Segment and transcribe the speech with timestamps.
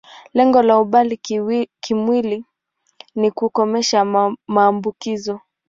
[0.33, 1.17] Lengo la umbali
[1.81, 2.45] kimwili
[3.15, 4.05] ni kukomesha
[4.47, 5.41] maambukizo.